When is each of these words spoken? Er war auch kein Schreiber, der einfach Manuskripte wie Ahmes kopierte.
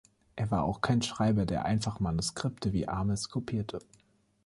Er 0.35 0.49
war 0.49 0.63
auch 0.63 0.81
kein 0.81 1.03
Schreiber, 1.03 1.45
der 1.45 1.65
einfach 1.65 1.99
Manuskripte 1.99 2.73
wie 2.73 2.87
Ahmes 2.87 3.29
kopierte. 3.29 3.77